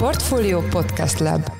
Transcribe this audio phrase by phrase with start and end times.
[0.00, 1.50] Portfolio Podcast Lab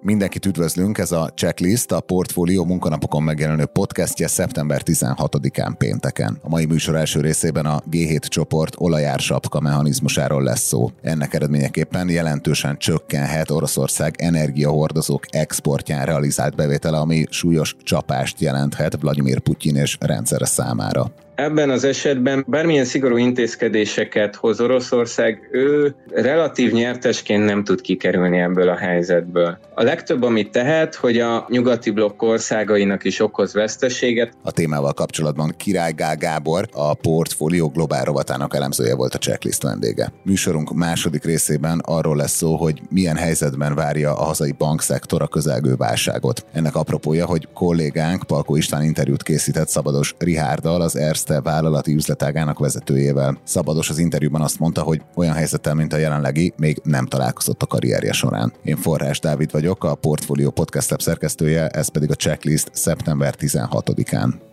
[0.00, 6.38] Mindenkit üdvözlünk, ez a Checklist, a Portfólió munkanapokon megjelenő podcastje szeptember 16-án pénteken.
[6.42, 10.90] A mai műsor első részében a G7 csoport olajársapka mechanizmusáról lesz szó.
[11.02, 19.76] Ennek eredményeképpen jelentősen csökkenhet Oroszország energiahordozók exportján realizált bevétele, ami súlyos csapást jelenthet Vladimir Putyin
[19.76, 21.12] és rendszere számára.
[21.34, 28.68] Ebben az esetben bármilyen szigorú intézkedéseket hoz Oroszország, ő relatív nyertesként nem tud kikerülni ebből
[28.68, 29.58] a helyzetből.
[29.74, 34.32] A legtöbb, amit tehet, hogy a nyugati blokk országainak is okoz veszteséget.
[34.42, 40.12] A témával kapcsolatban Király Gál Gábor, a Portfolio Globál rovatának elemzője volt a checklist vendége.
[40.22, 45.74] Műsorunk második részében arról lesz szó, hogy milyen helyzetben várja a hazai bankszektor a közelgő
[45.76, 46.44] válságot.
[46.52, 52.58] Ennek apropója, hogy kollégánk Palkó István interjút készített Szabados Rihárdal, az Erste Erste vállalati üzletágának
[52.58, 53.38] vezetőjével.
[53.44, 57.66] Szabados az interjúban azt mondta, hogy olyan helyzettel, mint a jelenlegi, még nem találkozott a
[57.66, 58.52] karrierje során.
[58.62, 64.51] Én Forrás Dávid vagyok, a Portfolio Podcast Lab szerkesztője, ez pedig a checklist szeptember 16-án.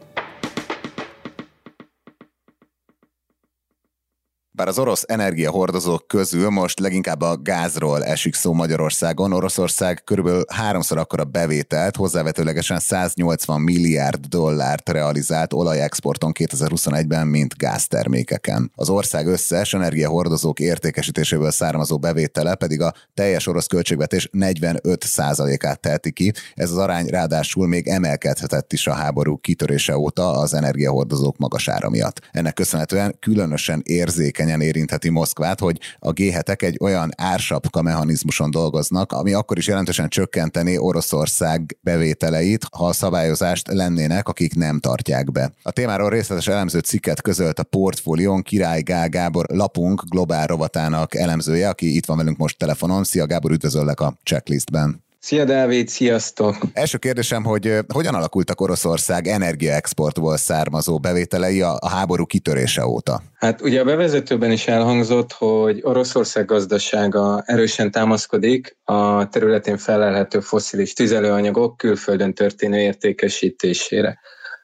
[4.60, 10.98] Bár az orosz energiahordozók közül most leginkább a gázról esik szó Magyarországon, Oroszország körülbelül háromszor
[10.98, 18.72] akkora bevételt, hozzávetőlegesen 180 milliárd dollárt realizált olajexporton 2021-ben, mint gáztermékeken.
[18.76, 26.34] Az ország összes energiahordozók értékesítéséből származó bevétele pedig a teljes orosz költségvetés 45%-át teheti ki.
[26.54, 31.90] Ez az arány ráadásul még emelkedhetett is a háború kitörése óta az energiahordozók magas ára
[31.90, 32.22] miatt.
[32.32, 36.22] Ennek köszönhetően különösen érzékeny könnyen érintheti Moszkvát, hogy a g
[36.58, 43.68] egy olyan ársapka mechanizmuson dolgoznak, ami akkor is jelentősen csökkenteni Oroszország bevételeit, ha a szabályozást
[43.68, 45.52] lennének, akik nem tartják be.
[45.64, 51.70] A témáról részletes elemző cikket közölt a portfólión Király Gál Gábor lapunk globál rovatának elemzője,
[51.70, 53.04] aki itt van velünk most telefonon.
[53.04, 55.08] Szia Gábor, üdvözöllek a checklistben.
[55.22, 56.56] Szia Dávid, sziasztok!
[56.74, 63.22] Első kérdésem, hogy hogyan alakultak Oroszország energiaexportból származó bevételei a, a háború kitörése óta?
[63.36, 70.94] Hát ugye a bevezetőben is elhangzott, hogy Oroszország gazdasága erősen támaszkodik a területén felelhető foszilis
[70.94, 74.20] tüzelőanyagok külföldön történő értékesítésére.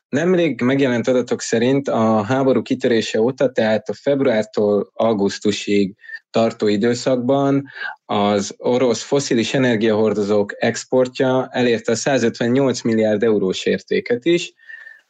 [0.10, 5.96] Nemrég megjelent adatok szerint a háború kitörése óta, tehát a februártól augusztusig
[6.36, 7.68] tartó időszakban
[8.06, 14.54] az orosz foszilis energiahordozók exportja elérte 158 milliárd eurós értéket is,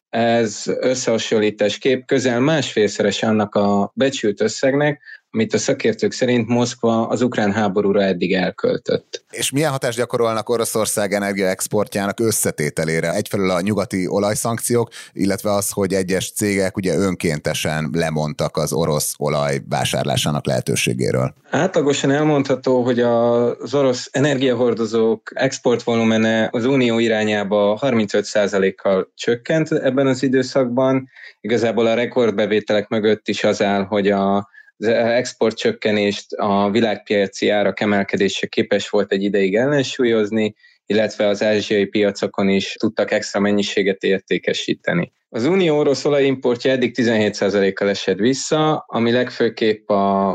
[0.09, 5.01] ez összehasonlításképp közel másfélszeres annak a becsült összegnek,
[5.35, 9.23] amit a szakértők szerint Moszkva az ukrán háborúra eddig elköltött.
[9.31, 13.13] És milyen hatást gyakorolnak Oroszország energiaexportjának összetételére?
[13.13, 19.61] Egyfelől a nyugati olajszankciók, illetve az, hogy egyes cégek ugye önkéntesen lemondtak az orosz olaj
[19.69, 21.33] vásárlásának lehetőségéről.
[21.49, 31.09] Átlagosan elmondható, hogy az orosz energiahordozók exportvolumene az unió irányába 35%-kal csökkent ebben az időszakban.
[31.41, 37.79] Igazából a rekordbevételek mögött is az áll, hogy a az export csökkenést a világpiaci árak
[37.79, 40.55] emelkedése képes volt egy ideig ellensúlyozni,
[40.85, 45.11] illetve az ázsiai piacokon is tudtak extra mennyiséget értékesíteni.
[45.29, 50.31] Az unió orosz olajimportja eddig 17%-kal esett vissza, ami legfőképp a,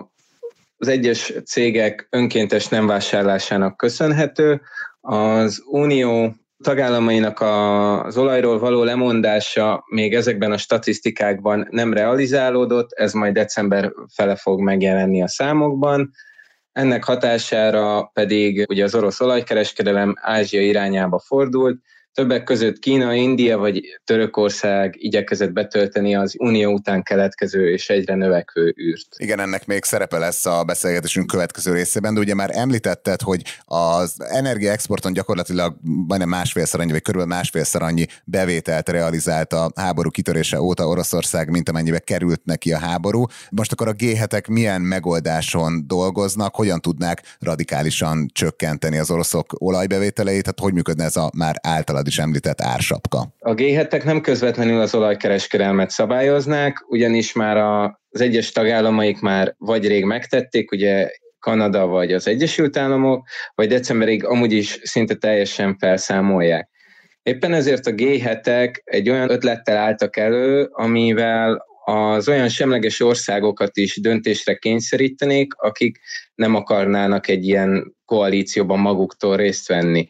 [0.76, 4.60] az egyes cégek önkéntes nem vásárlásának köszönhető.
[5.00, 13.34] Az unió tagállamainak az olajról való lemondása még ezekben a statisztikákban nem realizálódott, ez majd
[13.34, 16.10] december fele fog megjelenni a számokban.
[16.72, 21.80] Ennek hatására pedig ugye az orosz olajkereskedelem Ázsia irányába fordult,
[22.14, 28.74] Többek között Kína, India vagy Törökország igyekezett betölteni az unió után keletkező és egyre növekvő
[28.80, 29.06] űrt.
[29.16, 34.14] Igen, ennek még szerepe lesz a beszélgetésünk következő részében, de ugye már említetted, hogy az
[34.18, 40.86] energiaexporton gyakorlatilag majdnem másfélszer annyi, vagy körülbelül másfélszer annyi bevételt realizált a háború kitörése óta
[40.86, 43.24] Oroszország, mint amennyibe került neki a háború.
[43.50, 50.60] Most akkor a g milyen megoldáson dolgoznak, hogyan tudnák radikálisan csökkenteni az oroszok olajbevételeit, tehát
[50.60, 53.34] hogy működne ez a már általában általad is említett ársapka?
[53.38, 59.86] A g nem közvetlenül az olajkereskedelmet szabályoznák, ugyanis már a, az egyes tagállamaik már vagy
[59.86, 66.68] rég megtették, ugye Kanada vagy az Egyesült Államok, vagy decemberig amúgy is szinte teljesen felszámolják.
[67.22, 68.02] Éppen ezért a g
[68.84, 76.00] egy olyan ötlettel álltak elő, amivel az olyan semleges országokat is döntésre kényszerítenék, akik
[76.34, 80.06] nem akarnának egy ilyen koalícióban maguktól részt venni.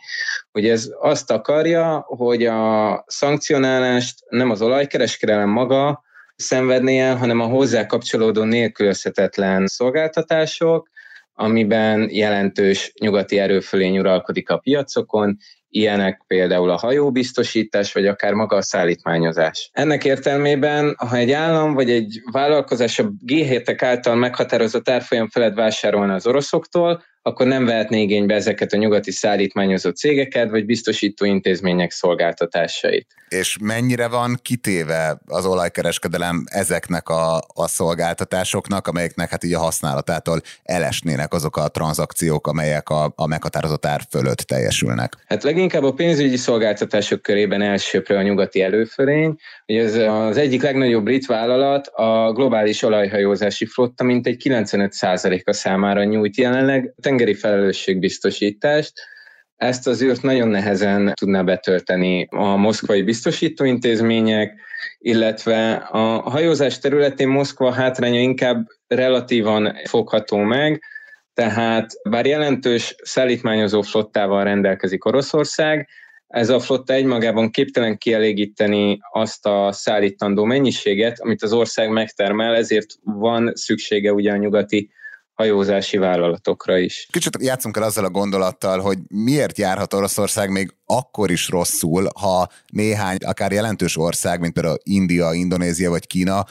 [0.52, 6.02] Ugye ez azt akarja, hogy a szankcionálást nem az olajkereskedelem maga,
[6.36, 10.88] szenvedné el, hanem a hozzá kapcsolódó nélkülözhetetlen szolgáltatások,
[11.32, 15.36] amiben jelentős nyugati erőfölény uralkodik a piacokon,
[15.70, 19.70] ilyenek például a hajóbiztosítás, vagy akár maga a szállítmányozás.
[19.72, 23.32] Ennek értelmében, ha egy állam vagy egy vállalkozás a g
[23.76, 29.90] által meghatározott árfolyam felett vásárolna az oroszoktól, akkor nem vehetné igénybe ezeket a nyugati szállítmányozó
[29.90, 33.06] cégeket, vagy biztosító intézmények szolgáltatásait.
[33.28, 40.40] És mennyire van kitéve az olajkereskedelem ezeknek a, a szolgáltatásoknak, amelyeknek hát így a használatától
[40.62, 45.16] elesnének azok a tranzakciók, amelyek a, a meghatározott ár fölött teljesülnek?
[45.26, 49.34] Hát leginkább a pénzügyi szolgáltatások körében elsőpre a nyugati előfölény.
[49.66, 56.36] Ugye ez az egyik legnagyobb brit vállalat a globális olajhajózási flotta mintegy 95%-a számára nyújt
[56.36, 58.92] jelenleg tengeri felelősségbiztosítást,
[59.56, 64.60] ezt az űrt nagyon nehezen tudná betölteni a moszkvai biztosítóintézmények,
[64.98, 70.82] illetve a hajózás területén Moszkva hátránya inkább relatívan fogható meg,
[71.34, 75.88] tehát bár jelentős szállítmányozó flottával rendelkezik Oroszország,
[76.26, 82.94] ez a flotta egymagában képtelen kielégíteni azt a szállítandó mennyiséget, amit az ország megtermel, ezért
[83.02, 84.90] van szüksége ugye a nyugati
[85.40, 87.08] hajózási vállalatokra is.
[87.10, 92.48] Kicsit játszunk el azzal a gondolattal, hogy miért járhat Oroszország még akkor is rosszul, ha
[92.66, 96.44] néhány, akár jelentős ország, mint például India, Indonézia vagy Kína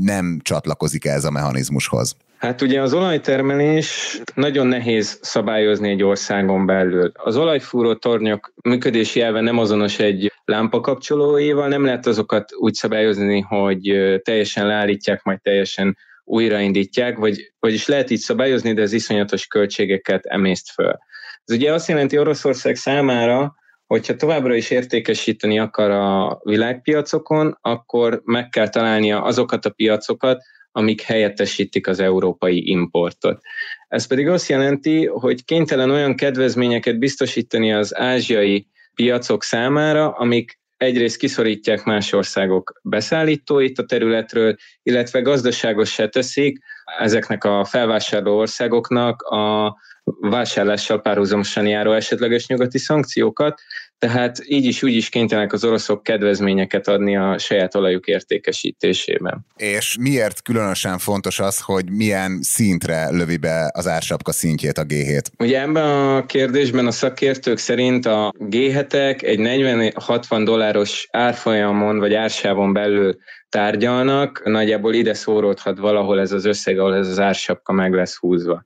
[0.00, 2.16] nem csatlakozik ez a mechanizmushoz.
[2.38, 7.12] Hát ugye az olajtermelés nagyon nehéz szabályozni egy országon belül.
[7.14, 13.40] Az olajfúró tornyok működési elve nem azonos egy lámpa kapcsolóival, nem lehet azokat úgy szabályozni,
[13.40, 13.80] hogy
[14.22, 20.70] teljesen leállítják, majd teljesen újraindítják, vagy, vagyis lehet így szabályozni, de ez iszonyatos költségeket emészt
[20.70, 20.98] föl.
[21.44, 23.54] Ez ugye azt jelenti Oroszország számára,
[23.86, 30.42] hogyha továbbra is értékesíteni akar a világpiacokon, akkor meg kell találnia azokat a piacokat,
[30.72, 33.40] amik helyettesítik az európai importot.
[33.88, 41.16] Ez pedig azt jelenti, hogy kénytelen olyan kedvezményeket biztosítani az ázsiai piacok számára, amik egyrészt
[41.16, 46.58] kiszorítják más országok beszállítóit a területről, illetve gazdaságos teszik
[46.98, 49.76] ezeknek a felvásárló országoknak a
[50.20, 53.60] vásárlással párhuzamosan járó esetleges nyugati szankciókat,
[53.98, 59.46] tehát így is úgy is kénytelenek az oroszok kedvezményeket adni a saját olajuk értékesítésében.
[59.56, 65.22] És miért különösen fontos az, hogy milyen szintre lövi be az ársapka szintjét a G7?
[65.38, 72.72] Ugye ebben a kérdésben a szakértők szerint a G7-ek egy 40-60 dolláros árfolyamon vagy ársávon
[72.72, 73.16] belül
[73.52, 78.64] tárgyalnak, nagyjából ide szóródhat valahol ez az összeg, ahol ez az ársapka meg lesz húzva.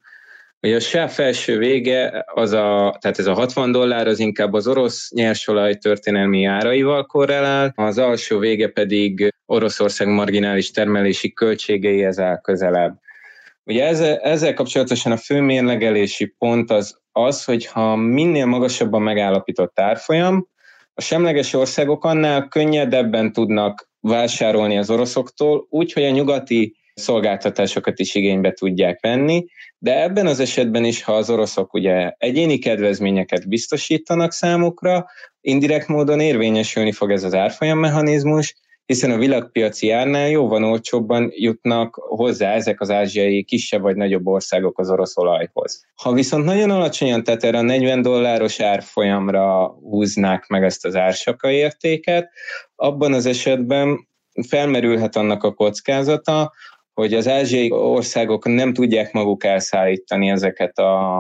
[0.63, 4.67] Ugye a sáv felső vége, az a, tehát ez a 60 dollár, az inkább az
[4.67, 12.99] orosz nyersolaj történelmi áraival korrelál, az alsó vége pedig Oroszország marginális termelési költségeihez áll közelebb.
[13.65, 19.81] Ugye ezzel, ezzel kapcsolatosan a fő mérlegelési pont az az, hogy ha minél magasabban megállapított
[19.81, 20.49] árfolyam,
[20.95, 28.15] a semleges országok annál könnyedebben tudnak vásárolni az oroszoktól, úgy, hogy a nyugati szolgáltatásokat is
[28.15, 29.45] igénybe tudják venni,
[29.79, 35.07] de ebben az esetben is, ha az oroszok ugye egyéni kedvezményeket biztosítanak számukra,
[35.41, 38.55] indirekt módon érvényesülni fog ez az árfolyam mechanizmus,
[38.87, 44.79] hiszen a világpiaci árnál jóval olcsóbban jutnak hozzá ezek az ázsiai kisebb vagy nagyobb országok
[44.79, 45.85] az orosz olajhoz.
[45.95, 51.51] Ha viszont nagyon alacsonyan, tehát erre a 40 dolláros árfolyamra húznák meg ezt az ársaka
[51.51, 52.31] értéket,
[52.75, 54.09] abban az esetben
[54.49, 56.53] felmerülhet annak a kockázata,
[56.95, 61.19] hogy az ázsiai országok nem tudják maguk elszállítani ezeket a,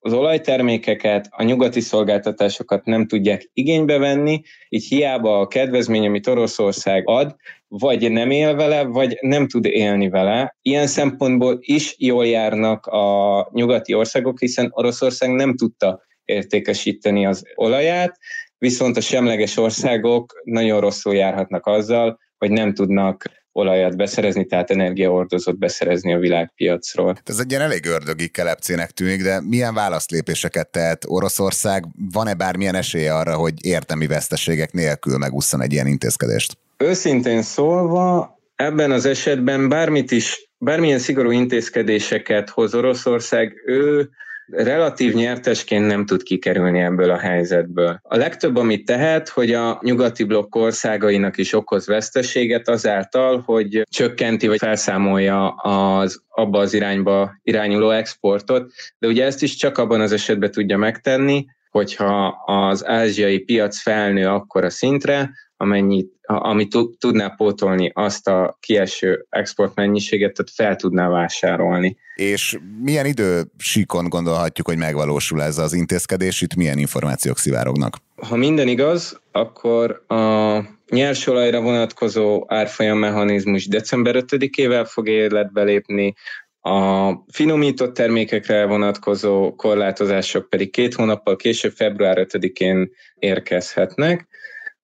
[0.00, 7.08] az olajtermékeket, a nyugati szolgáltatásokat nem tudják igénybe venni, így hiába a kedvezmény, amit Oroszország
[7.08, 7.36] ad,
[7.68, 10.56] vagy nem él vele, vagy nem tud élni vele.
[10.62, 18.18] Ilyen szempontból is jól járnak a nyugati országok, hiszen Oroszország nem tudta értékesíteni az olaját,
[18.58, 25.58] viszont a semleges országok nagyon rosszul járhatnak azzal, hogy nem tudnak olajat beszerezni, tehát energiaordozót
[25.58, 27.16] beszerezni a világpiacról.
[27.24, 31.84] Ez egy ilyen elég ördögi kelepcének tűnik, de milyen válaszlépéseket tehet Oroszország?
[32.12, 36.58] Van-e bármilyen esélye arra, hogy értemi veszteségek nélkül megúszszan egy ilyen intézkedést?
[36.76, 44.08] Őszintén szólva, ebben az esetben bármit is, bármilyen szigorú intézkedéseket hoz Oroszország, ő
[44.50, 48.00] relatív nyertesként nem tud kikerülni ebből a helyzetből.
[48.02, 54.46] A legtöbb, amit tehet, hogy a nyugati blokk országainak is okoz veszteséget azáltal, hogy csökkenti
[54.46, 60.12] vagy felszámolja az abba az irányba irányuló exportot, de ugye ezt is csak abban az
[60.12, 65.30] esetben tudja megtenni, hogyha az ázsiai piac felnő akkor a szintre,
[65.60, 71.96] amennyit, ami tudná pótolni azt a kieső exportmennyiséget, tehát fel tudná vásárolni.
[72.14, 77.96] És milyen idő síkon gondolhatjuk, hogy megvalósul ez az intézkedés, itt milyen információk szivárognak?
[78.16, 86.14] Ha minden igaz, akkor a nyersolajra vonatkozó árfolyam mechanizmus december 5-ével fog életbe lépni,
[86.62, 94.28] a finomított termékekre vonatkozó korlátozások pedig két hónappal később, február 5-én érkezhetnek.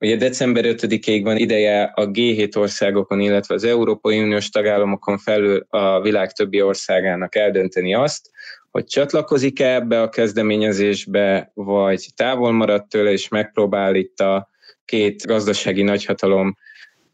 [0.00, 6.00] Ugye december 5-ig van ideje a G7 országokon, illetve az Európai Uniós tagállamokon felül a
[6.00, 8.30] világ többi országának eldönteni azt,
[8.70, 14.48] hogy csatlakozik-e ebbe a kezdeményezésbe, vagy távol maradt tőle, és megpróbál itt a
[14.84, 16.56] két gazdasági nagyhatalom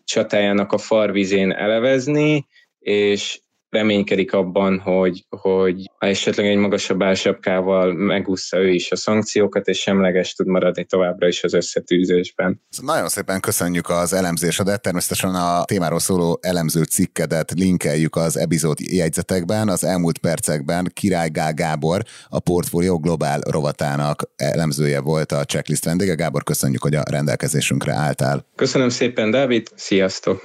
[0.05, 2.47] csatájának a farvizén elevezni,
[2.79, 3.41] és
[3.73, 10.35] reménykedik abban, hogy, hogy esetleg egy magasabb ásapkával megúszza ő is a szankciókat, és semleges
[10.35, 12.63] tud maradni továbbra is az összetűzésben.
[12.83, 19.69] Nagyon szépen köszönjük az elemzésedet, természetesen a témáról szóló elemző cikkedet linkeljük az epizód jegyzetekben,
[19.69, 26.15] az elmúlt percekben Király Gál Gábor, a Portfolio Globál rovatának elemzője volt a checklist vendége.
[26.15, 28.47] Gábor, köszönjük, hogy a rendelkezésünkre álltál.
[28.55, 30.43] Köszönöm szépen, Dávid, sziasztok!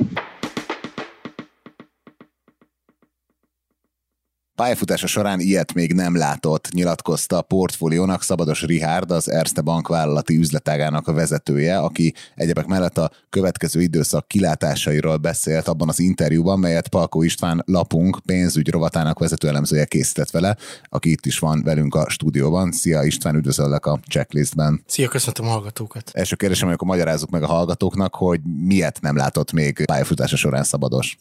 [4.58, 10.38] Pályafutása során ilyet még nem látott, nyilatkozta a portfóliónak Szabados Rihárd, az Erste Bank vállalati
[10.38, 16.88] üzletágának a vezetője, aki egyebek mellett a következő időszak kilátásairól beszélt abban az interjúban, melyet
[16.88, 22.10] Palkó István lapunk pénzügy rovatának vezető elemzője készített vele, aki itt is van velünk a
[22.10, 22.72] stúdióban.
[22.72, 24.84] Szia István, üdvözöllek a checklistben.
[24.88, 26.12] Szia, köszöntöm a hallgatókat.
[26.14, 31.18] Első kérdésem, akkor magyarázzuk meg a hallgatóknak, hogy miért nem látott még pályafutása során Szabados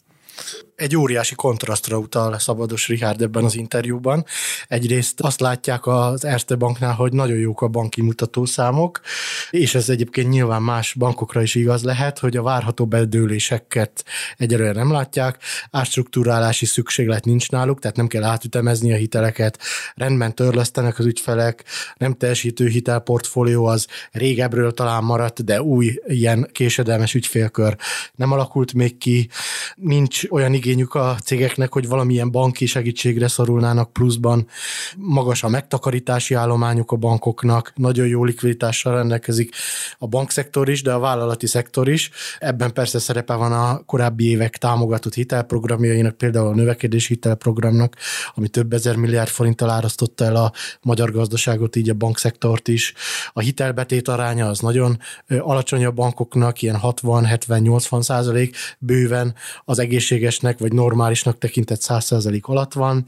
[0.77, 4.25] egy óriási kontrasztra utal Szabados Richard ebben az interjúban.
[4.67, 9.01] Egyrészt azt látják az Erste Banknál, hogy nagyon jók a banki mutatószámok,
[9.49, 14.05] és ez egyébként nyilván más bankokra is igaz lehet, hogy a várható bedőléseket
[14.37, 15.37] egyelőre nem látják,
[15.71, 19.59] átstruktúrálási szükséglet nincs náluk, tehát nem kell átütemezni a hiteleket,
[19.95, 21.63] rendben törlesztenek az ügyfelek,
[21.95, 27.75] nem teljesítő hitelportfólió az régebről talán maradt, de új ilyen késedelmes ügyfélkör
[28.15, 29.29] nem alakult még ki,
[29.75, 34.47] nincs olyan igényük a cégeknek, hogy valamilyen banki segítségre szorulnának pluszban.
[34.97, 39.55] Magas a megtakarítási állományuk a bankoknak, nagyon jó likviditással rendelkezik
[39.97, 42.09] a bankszektor is, de a vállalati szektor is.
[42.39, 47.95] Ebben persze szerepe van a korábbi évek támogatott hitelprogramjainak, például a növekedési hitelprogramnak,
[48.35, 52.93] ami több ezer milliárd forinttal árasztotta el a magyar gazdaságot, így a bankszektort is.
[53.33, 54.99] A hitelbetét aránya az nagyon
[55.39, 62.73] alacsony a bankoknak, ilyen 60-70-80 százalék, bőven az egészség egészségesnek vagy normálisnak tekintett 100% alatt
[62.73, 63.03] van,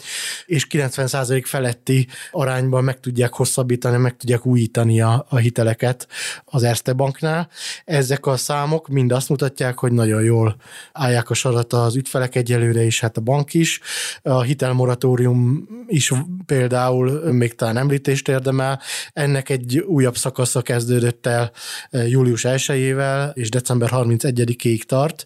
[0.45, 6.07] és 90% feletti arányban meg tudják hosszabbítani, meg tudják újítani a, a hiteleket
[6.45, 7.49] az Erste Banknál.
[7.85, 10.55] Ezek a számok mind azt mutatják, hogy nagyon jól
[10.91, 13.79] állják a sarat az ügyfelek egyelőre, és hát a bank is.
[14.21, 16.13] A hitelmoratórium is
[16.45, 18.79] például még talán említést érdemel.
[19.13, 21.51] Ennek egy újabb szakasza kezdődött el
[21.89, 25.25] eh, július 1-ével, és december 31-ig tart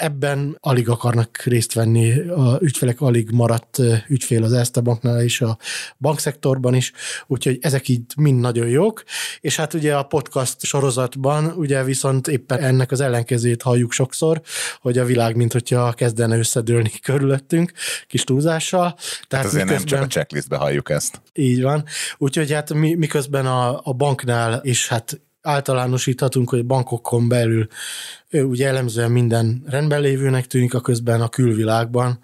[0.00, 3.78] ebben alig akarnak részt venni, a ügyfelek alig maradt
[4.08, 5.58] ügyfél az Erste Banknál és a
[5.98, 6.92] bankszektorban is,
[7.26, 9.02] úgyhogy ezek így mind nagyon jók,
[9.40, 14.40] és hát ugye a podcast sorozatban ugye viszont éppen ennek az ellenkezőjét halljuk sokszor,
[14.80, 17.72] hogy a világ mint hogyha kezdene összedőlni körülöttünk,
[18.06, 18.94] kis túlzással.
[19.28, 21.20] Tehát hát azért miközben, nem csak a checklistbe halljuk ezt.
[21.34, 21.84] Így van.
[22.18, 27.66] Úgyhogy hát mi, miközben a, a banknál, és hát általánosíthatunk, hogy bankokon belül
[28.30, 32.18] ugye elemzően minden rendben lévőnek tűnik, a közben a külvilágban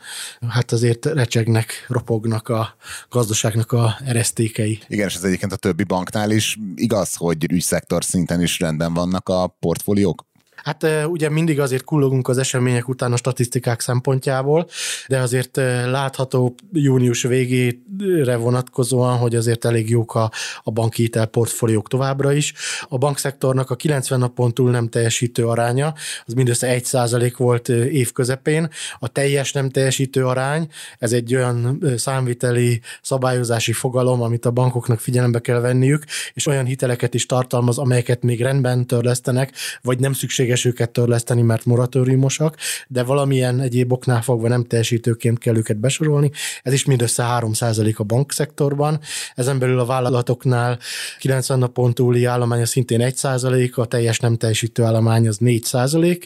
[0.49, 2.77] hát azért recsegnek, ropognak a
[3.11, 4.79] gazdaságnak a eresztékei.
[4.89, 9.29] Igen, és ez egyébként a többi banknál is igaz, hogy ügyszektor szinten is rendben vannak
[9.29, 10.25] a portfóliók?
[10.67, 14.69] Hát ugye mindig azért kullogunk az események után a statisztikák szempontjából,
[15.09, 15.57] de azért
[15.91, 20.31] látható június végére vonatkozóan, hogy azért elég jók a,
[20.63, 22.53] a banki hitel portfóliók továbbra is.
[22.89, 25.95] A bankszektornak a 90 napon túl nem teljesítő aránya,
[26.25, 28.69] az mindössze 1% volt év közepén.
[28.99, 30.69] A teljes nem teljesítő arány,
[30.99, 37.15] ez egy olyan számviteli szabályozási fogalom, amit a bankoknak figyelembe kell venniük, és olyan hiteleket
[37.15, 42.57] is tartalmaz, amelyeket még rendben törlesztenek, vagy nem szükséges szükséges őket törleszteni, mert moratóriumosak,
[42.89, 46.31] de valamilyen egyéb oknál fogva nem teljesítőként kell őket besorolni.
[46.63, 49.01] Ez is mindössze 3% a bankszektorban.
[49.35, 50.79] Ezen belül a vállalatoknál
[51.19, 56.23] 90 napon túli állomány szintén 1%, a teljes nem teljesítő állomány az 4%.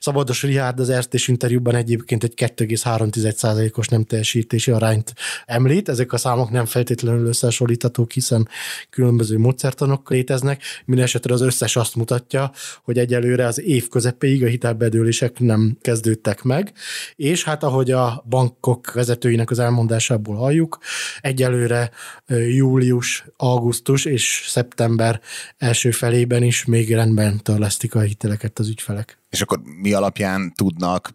[0.00, 5.14] Szabados Rihárd az erstés interjúban egyébként egy 2,3%-os nem teljesítési arányt
[5.46, 5.88] említ.
[5.88, 8.48] Ezek a számok nem feltétlenül összehasonlíthatók, hiszen
[8.90, 10.62] különböző módszertanok léteznek.
[10.84, 12.50] Mindenesetre az összes azt mutatja,
[12.82, 16.72] hogy egyelőre az év közepéig a hitelbedőlések nem kezdődtek meg,
[17.16, 20.78] és hát ahogy a bankok vezetőinek az elmondásából halljuk,
[21.20, 21.90] egyelőre
[22.48, 25.20] július, augusztus és szeptember
[25.56, 29.18] első felében is még rendben törlesztik a hiteleket az ügyfelek.
[29.30, 31.10] És akkor mi alapján tudnak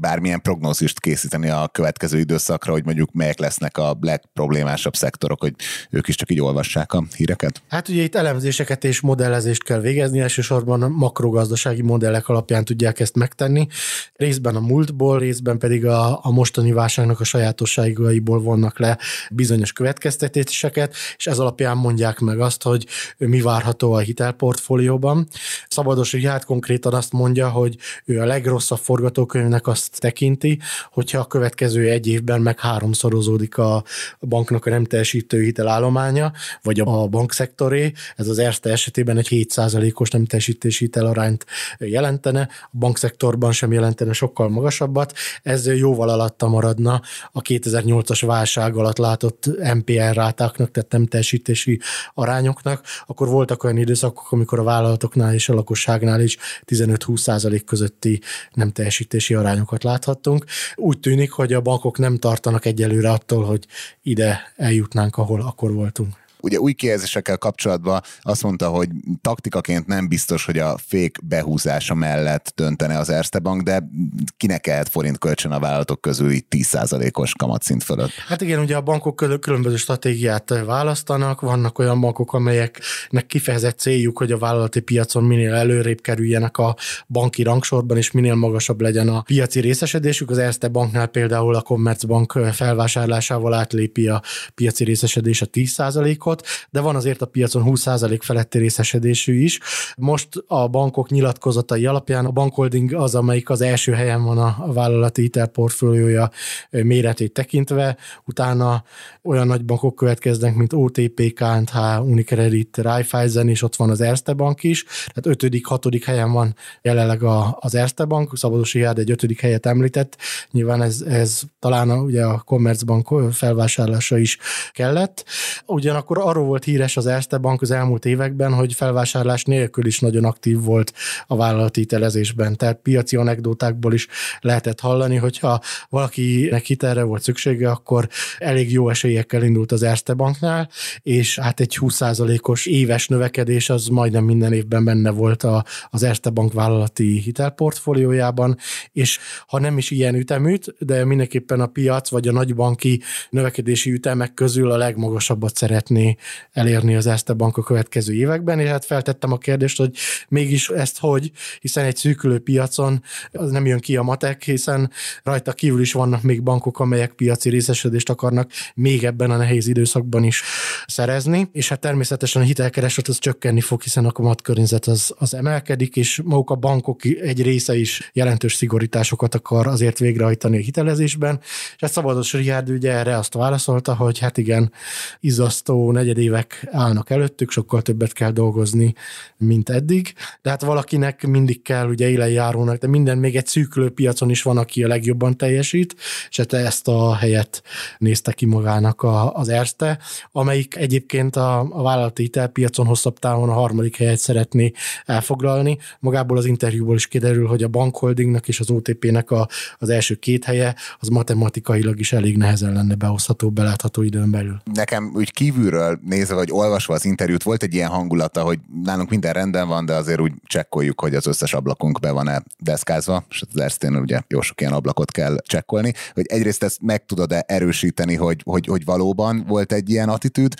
[0.00, 5.54] bármilyen prognózist készíteni a következő időszakra, hogy mondjuk melyek lesznek a legproblémásabb szektorok, hogy
[5.90, 7.62] ők is csak így olvassák a híreket?
[7.68, 13.16] Hát ugye itt elemzéseket és modellezést kell végezni, elsősorban a makrogazdasági modellek alapján tudják ezt
[13.16, 13.66] megtenni.
[14.14, 18.98] Részben a múltból, részben pedig a, a mostani válságnak a sajátosságaiból vonnak le
[19.30, 22.86] bizonyos következtetéseket, és ez alapján mondják meg azt, hogy
[23.16, 25.28] mi várható a hitelportfólióban.
[25.68, 30.58] Szabados hát konkrétan azt mondja, hogy ő a legrosszabb forgatókönyvnek azt azt tekinti,
[30.92, 33.84] hogyha a következő egy évben meg háromszorozódik a
[34.20, 40.24] banknak a nem teljesítő hitelállománya, vagy a bankszektoré, ez az Erste esetében egy 7%-os nem
[40.24, 41.46] teljesítési hitelarányt
[41.78, 47.02] jelentene, a bankszektorban sem jelentene sokkal magasabbat, ez jóval alatta maradna
[47.32, 51.80] a 2008-as válság alatt látott MPR rátáknak, tehát nem teljesítési
[52.14, 58.20] arányoknak, akkor voltak olyan időszakok, amikor a vállalatoknál és a lakosságnál is 15-20% közötti
[58.52, 60.44] nem teljesítési arányokat számokat láthattunk.
[60.76, 63.66] Úgy tűnik, hogy a bankok nem tartanak egyelőre attól, hogy
[64.02, 66.26] ide eljutnánk, ahol akkor voltunk.
[66.40, 68.88] Ugye új kijelzésekkel kapcsolatban azt mondta, hogy
[69.20, 73.88] taktikaként nem biztos, hogy a fék behúzása mellett döntene az Erste Bank, de
[74.36, 78.10] kinek lehet forint kölcsön a vállalatok közül így 10%-os kamatszint fölött?
[78.10, 84.32] Hát igen, ugye a bankok különböző stratégiát választanak, vannak olyan bankok, amelyeknek kifejezett céljuk, hogy
[84.32, 86.76] a vállalati piacon minél előrébb kerüljenek a
[87.06, 90.30] banki rangsorban, és minél magasabb legyen a piaci részesedésük.
[90.30, 94.22] Az Erste Banknál például a Commerzbank felvásárlásával átlépi a
[94.54, 99.60] piaci részesedés a 10%-ot, bankot, de van azért a piacon 20% feletti részesedésű is.
[99.96, 105.22] Most a bankok nyilatkozatai alapján a bankholding az, amelyik az első helyen van a vállalati
[105.22, 106.30] hitelportfóliója
[106.70, 108.84] méretét tekintve, utána
[109.22, 114.62] olyan nagy bankok következnek, mint OTP, KNH, Unicredit, Raiffeisen, és ott van az Erste Bank
[114.62, 119.40] is, tehát ötödik, hatodik helyen van jelenleg a, az Erste Bank, Szabados Ihád egy ötödik
[119.40, 120.16] helyet említett,
[120.50, 124.38] nyilván ez, ez talán a, ugye a Commerzbank felvásárlása is
[124.72, 125.24] kellett.
[125.66, 130.00] Ugyanakkor akkor arról volt híres az Erste Bank az elmúlt években, hogy felvásárlás nélkül is
[130.00, 130.92] nagyon aktív volt
[131.26, 132.56] a vállalati hitelezésben.
[132.56, 134.06] Tehát piaci anekdótákból is
[134.40, 140.68] lehetett hallani, hogyha valakinek hitelre volt szüksége, akkor elég jó esélyekkel indult az Erste Banknál,
[141.02, 146.30] és hát egy 20%-os éves növekedés az majdnem minden évben benne volt a, az Erste
[146.30, 148.56] Bank vállalati hitelportfóliójában,
[148.92, 153.00] és ha nem is ilyen üteműt, de mindenképpen a piac vagy a nagybanki
[153.30, 156.07] növekedési ütemek közül a legmagasabbat szeretné
[156.52, 159.96] elérni az Erste Bank a következő években, és hát feltettem a kérdést, hogy
[160.28, 164.90] mégis ezt hogy, hiszen egy szűkülő piacon az nem jön ki a matek, hiszen
[165.22, 170.24] rajta kívül is vannak még bankok, amelyek piaci részesedést akarnak még ebben a nehéz időszakban
[170.24, 170.42] is
[170.90, 175.96] szerezni, és hát természetesen a hitelkereslet az csökkenni fog, hiszen a kamatkörnyezet az, az emelkedik,
[175.96, 181.76] és maguk a bankok egy része is jelentős szigorításokat akar azért végrehajtani a hitelezésben, és
[181.78, 184.72] hát Szabados Rihárd ugye erre azt válaszolta, hogy hát igen,
[185.20, 188.94] izzasztó negyedévek állnak előttük, sokkal többet kell dolgozni,
[189.36, 194.30] mint eddig, de hát valakinek mindig kell ugye élenjárónak, de minden még egy szűkülő piacon
[194.30, 195.94] is van, aki a legjobban teljesít,
[196.30, 197.62] és hát ezt a helyet
[197.98, 199.98] nézte ki magának a, az Erste,
[200.32, 204.72] amelyik egyébként a, a vállalati hitelpiacon hosszabb távon a harmadik helyet szeretné
[205.04, 205.78] elfoglalni.
[206.00, 210.44] Magából az interjúból is kiderül, hogy a bankholdingnak és az OTP-nek a, az első két
[210.44, 214.56] helye az matematikailag is elég nehezen lenne behozható, belátható időn belül.
[214.72, 219.32] Nekem úgy kívülről nézve, vagy olvasva az interjút, volt egy ilyen hangulata, hogy nálunk minden
[219.32, 223.60] rendben van, de azért úgy csekkoljuk, hogy az összes ablakunk be van-e deszkázva, és az
[223.60, 228.40] Ersztén ugye jó sok ilyen ablakot kell csekkolni, hogy egyrészt ezt meg tudod-e erősíteni, hogy,
[228.44, 230.54] hogy, hogy valóban volt egy ilyen attitűd,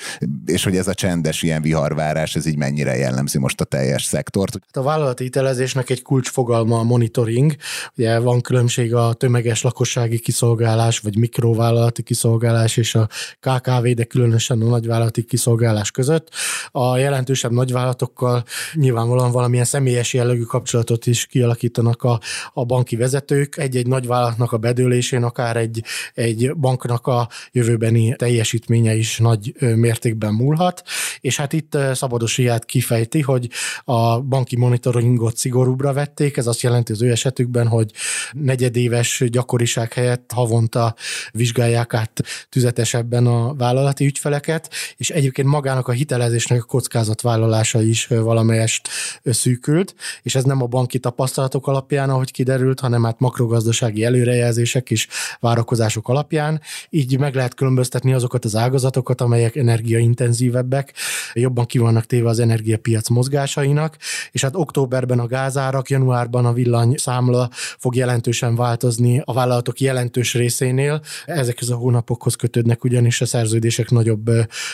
[0.47, 4.53] és hogy ez a csendes ilyen viharvárás, ez így mennyire jellemzi most a teljes szektort.
[4.53, 7.55] Hát a vállalati hitelezésnek egy kulcsfogalma a monitoring.
[7.97, 13.09] Ugye van különbség a tömeges lakossági kiszolgálás, vagy mikrovállalati kiszolgálás és a
[13.41, 16.29] KKV, de különösen a nagyvállalati vállalati kiszolgálás között.
[16.71, 22.21] A jelentősebb nagyvállalatokkal nyilvánvalóan valamilyen személyes jellegű kapcsolatot is kialakítanak a,
[22.53, 23.57] a banki vezetők.
[23.57, 25.85] Egy-egy nagyvállalatnak a bedőlésén, akár egy,
[26.15, 29.88] egy banknak a jövőbeni teljesítménye is nagy mértékben
[30.31, 30.83] múlhat.
[31.21, 33.49] És hát itt Szabados Riát kifejti, hogy
[33.85, 37.93] a banki monitoringot szigorúbbra vették, ez azt jelenti az ő esetükben, hogy
[38.33, 40.95] negyedéves gyakoriság helyett havonta
[41.33, 48.89] vizsgálják át tüzetesebben a vállalati ügyfeleket, és egyébként magának a hitelezésnek a kockázatvállalása is valamelyest
[49.25, 55.09] szűkült, és ez nem a banki tapasztalatok alapján, ahogy kiderült, hanem hát makrogazdasági előrejelzések és
[55.41, 56.61] várakozások alapján.
[56.91, 60.93] Így meg lehet különböztetni azokat az ágazatokat, amelyek energiaintenzívebbek,
[61.33, 63.97] jobban ki vannak téve az energiapiac mozgásainak,
[64.31, 70.35] és hát októberben a gázárak, januárban a villany számla fog jelentősen változni a vállalatok jelentős
[70.35, 71.01] részénél.
[71.25, 74.31] Ezekhez a hónapokhoz kötődnek ugyanis a szerződések nagyobb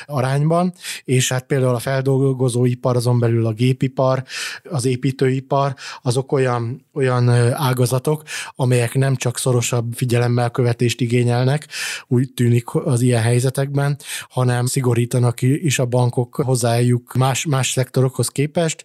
[0.07, 0.73] arányban,
[1.05, 4.23] és hát például a feldolgozóipar, azon belül a gépipar,
[4.63, 8.23] az építőipar, azok olyan, olyan ágazatok,
[8.57, 11.67] amelyek nem csak szorosabb figyelemmel követést igényelnek,
[12.09, 18.85] úgy tűnik az ilyen helyzetekben, hanem szigorítanak is a bankok hozzájuk más, más szektorokhoz képest,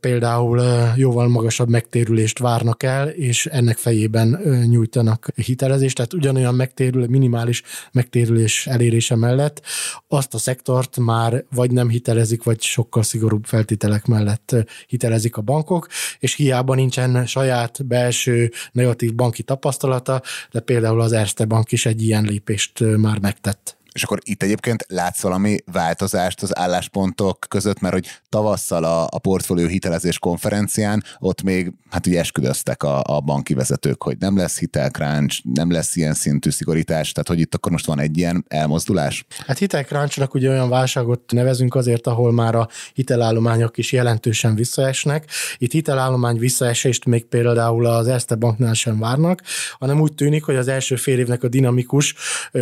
[0.00, 0.62] például
[0.96, 8.66] jóval magasabb megtérülést várnak el, és ennek fejében nyújtanak hitelezést, tehát ugyanolyan megtérül, minimális megtérülés
[8.66, 9.62] elérése mellett
[10.08, 15.88] azt a szektort már vagy nem hitelezik, vagy sokkal szigorúbb feltételek mellett hitelezik a bankok,
[16.18, 22.02] és hiába nincsen saját belső negatív banki tapasztalata, de például az Erste Bank is egy
[22.02, 23.76] ilyen lépést már megtett.
[23.96, 29.18] És akkor itt egyébként látsz valami változást az álláspontok között, mert hogy tavasszal a, a
[29.18, 34.58] portfólió hitelezés konferencián ott még hát ugye esküdöztek a, a banki vezetők, hogy nem lesz
[34.58, 39.26] hitelkráncs, nem lesz ilyen szintű szigorítás, tehát hogy itt akkor most van egy ilyen elmozdulás?
[39.46, 45.30] Hát hitelkráncsnak ugye olyan válságot nevezünk azért, ahol már a hitelállományok is jelentősen visszaesnek.
[45.58, 49.42] Itt hitelállomány visszaesést még például az Erste Banknál sem várnak,
[49.78, 52.14] hanem úgy tűnik, hogy az első fél évnek a dinamikus,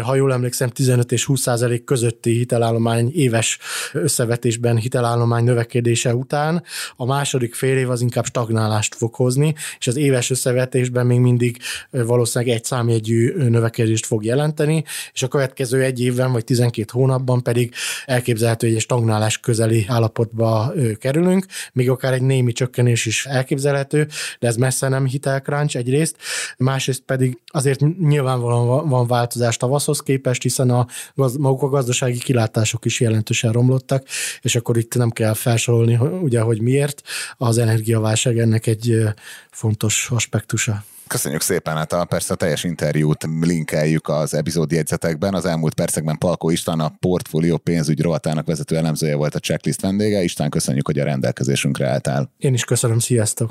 [0.02, 3.58] ha jól emlékszem, 15 és 20 százalék közötti hitelállomány éves
[3.92, 6.62] összevetésben hitelállomány növekedése után.
[6.96, 11.58] A második fél év az inkább stagnálást fog hozni, és az éves összevetésben még mindig
[11.90, 17.74] valószínűleg egy számjegyű növekedést fog jelenteni, és a következő egy évben vagy 12 hónapban pedig
[18.06, 24.08] elképzelhető, hogy egy stagnálás közeli állapotba kerülünk, még akár egy némi csökkenés is elképzelhető,
[24.38, 26.16] de ez messze nem hitelkráncs egyrészt,
[26.56, 32.84] másrészt pedig azért nyilvánvalóan van változás tavaszhoz képest, hiszen a gaz, maguk a gazdasági kilátások
[32.84, 34.06] is jelentősen romlottak,
[34.40, 37.02] és akkor itt nem kell felsorolni, ugye, hogy miért.
[37.36, 39.02] Az energiaválság ennek egy
[39.50, 40.84] fontos aspektusa.
[41.06, 45.34] Köszönjük szépen, hát a, persze a teljes interjút linkeljük az epizód jegyzetekben.
[45.34, 50.22] Az elmúlt percekben Palkó István a portfólió pénzügy rovatának vezető elemzője volt a checklist vendége.
[50.22, 52.30] István, köszönjük, hogy a rendelkezésünkre álltál.
[52.38, 53.50] Én is köszönöm, sziasztok!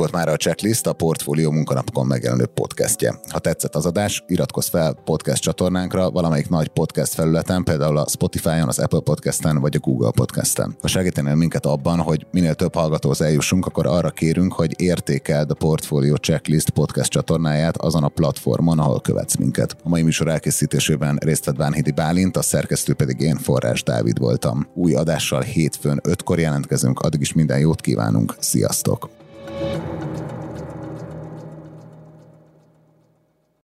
[0.00, 3.20] Volt már a checklist, a Portfólió munkanapokon megjelenő podcastje.
[3.28, 8.68] Ha tetszett az adás, iratkozz fel podcast csatornánkra valamelyik nagy podcast felületen, például a Spotify-on,
[8.68, 10.76] az Apple Podcast-en vagy a Google Podcast-en.
[10.80, 15.54] Ha segítenél minket abban, hogy minél több hallgatóhoz eljussunk, akkor arra kérünk, hogy értékeld a
[15.54, 19.76] Portfólió Checklist podcast csatornáját azon a platformon, ahol követsz minket.
[19.84, 24.66] A mai műsor elkészítésében részt vett Bánhidi Bálint, a szerkesztő pedig én Forrás Dávid voltam.
[24.74, 29.19] Új adással hétfőn ötkor jelentkezünk, addig is minden jót kívánunk, sziasztok!
[29.60, 29.99] Thank you.